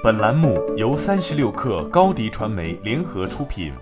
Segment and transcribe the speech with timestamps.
[0.00, 3.72] 本栏目由三十六氪高低传媒联合出品。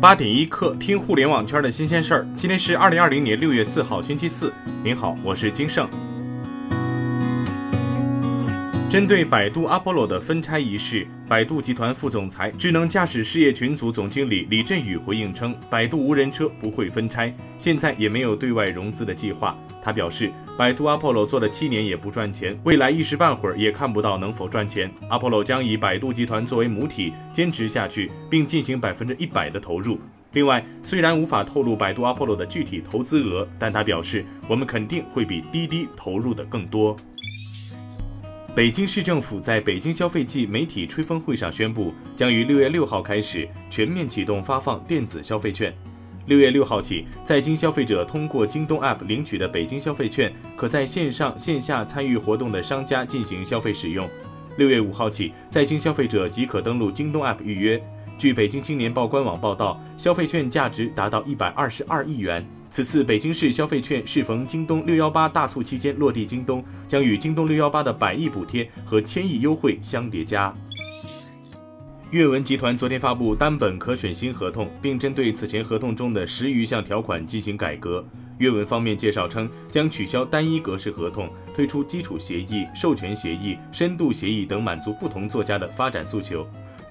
[0.00, 2.26] 八点一刻，听互联网圈的新鲜事儿。
[2.34, 4.52] 今天是二零二零年六月四号，星期四。
[4.82, 5.88] 您好，我是金盛。
[8.94, 19.58] 针对百度阿波罗的分拆一事，百度集团副总裁、智能驾驶事业群组总经理李振宇回应称，百度无人车不会分拆，现在也没有对外融资的计划。
[19.82, 24.88] 他表示，百度阿波罗做了七年也不赚钱，未来一时半会儿也看不到能否赚钱。
[25.08, 29.98] 阿波罗将以百度集团作为母体坚持下去，并进行百分之一百的投入。
[30.34, 36.94] 另外，虽然无法透露百度阿波罗的具体投资额，但他表示，我们肯定会比滴滴投入的更多。
[38.54, 45.74] 北京市政府在北京消费季媒体吹风会上宣布，将于六月六号开始全面启动发放电子消费券。
[46.26, 54.08] 六月六号起，在京消费者通过京东 App 领取的北京消费券，可在线上线下参与活动的商家进行消费使用。
[54.56, 57.82] 六月五号起，在京消费者即可登录京东 App 预约。
[58.16, 62.46] 据北京青年报官网报道，消费券价值达到一百二十二亿元。
[62.74, 70.52] 此次北京市消费券适逢京东六幺八大促期间落地，京东将与京东六幺八的百亿补贴和千亿优惠相叠加。
[72.10, 78.04] 阅文集团昨天发布单本可选新合同，并针对此前合同中的十余项条款进行改革。
[78.38, 86.44] 阅文方面介绍称，将取消单一格式合同，推出基础协议、授权协议、深度协议等，满足不同作家的发展诉求。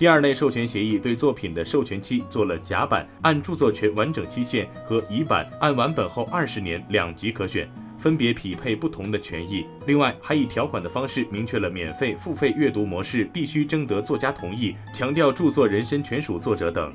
[0.04, 9.66] 第二类授权协议对作品的授权期做了甲版按著作权完整期限和乙版按完本后二十年两级可选，分别匹配不同的权益。
[9.88, 16.94] 另外，还以条款的方式明确了免费、付费阅读模式必须征得作家同意，强调著作人身权属作者等。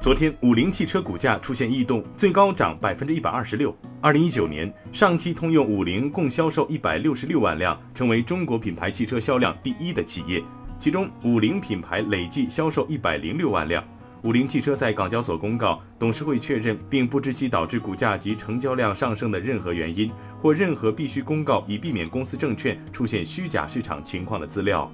[0.00, 3.76] 昨天，五菱汽车股价出现异动，最高涨百分之一百二十六。
[4.00, 10.40] 二零一九年，上汽通用五菱共销售一百六十六万辆，成为中国品牌汽车销量第一的企业。
[10.84, 13.82] 其中，五菱品牌累计销售一百零六万辆。
[14.22, 24.92] 五菱汽车在港交所公告，董事会确认并不知悉导致股价及成交量上升的任何原因，或任何必须公告以避免公司证券出现虚假市场情况的资料。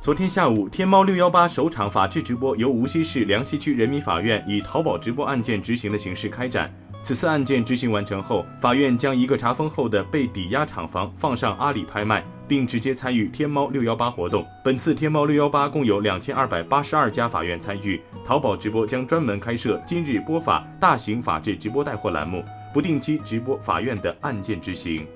[0.00, 6.72] 昨天下午，天猫六幺八首场法制直播由无锡市梁溪区人民法院以淘宝直播案件执行的形式开展。
[7.02, 14.46] 此次案件执行完成后，法院将一个查封后的被抵押厂房放上阿里拍卖，并直接参与天猫六幺八活动。
[14.64, 25.06] 本次天猫六幺八共有两千二百八十二家法院参与，淘宝直播将专门开设“今日播法”大型法制直播带货栏目，不定期直播法院的案件执行。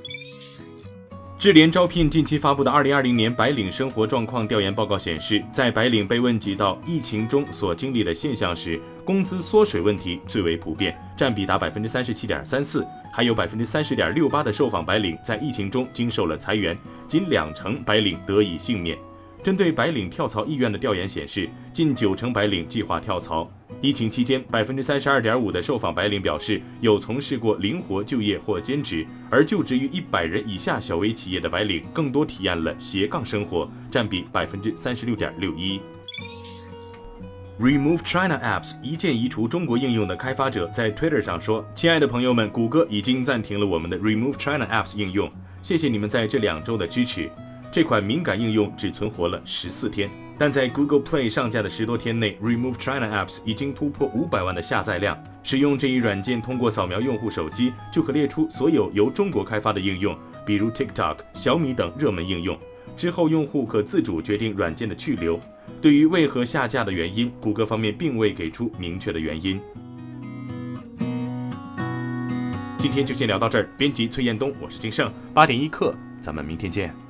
[1.41, 16.77] 智联招聘近期发布的二零二零年白领生活状况调研报告显示，在白领被问及到疫情中所经历的现象时，工资缩水问题最为普遍，占比达百分之三十七点三四，还有百分之三十点六八的受访白领在疫情中经受了裁员，
[17.09, 18.99] 仅两成白领得以幸免。
[19.43, 23.51] 针对白领跳槽意愿的调研显示，近九成白领计划跳槽。
[23.81, 35.81] 疫情期间，百分之三十二点五的受访白领表示有从事过灵活就业或兼职，而就职于一百人以下小微企业的白领更多体验了斜杠生活，占比百分之三十六点六一。
[37.59, 45.31] Remove China Apps 一键移除中国应用的开发者在 Twitter 上说：“亲爱的朋友们，谷歌已经暂停了我们的 Remove China Apps 应用，
[45.63, 47.31] 谢谢你们在这两周的支持。”
[47.73, 55.17] 这款敏感应用只存活了十四天，但在 Google Play 上架的十多天内，Remove China Apps 已经突破五百万的下载量。
[55.45, 62.59] 使用这一软件，通过扫描用户手机，就可列出所有由中国开发的应用，比如 TikTok、小米等热门应用。
[62.97, 65.39] 之后，用户可自主决定软件的去留。
[65.81, 69.61] 对于为何下架的原因，谷歌方面并未给出明确的原因。
[72.77, 73.69] 今天就先聊到这儿。
[73.79, 77.10] 编辑崔彦东，我是金盛，八点一刻，咱们明天见。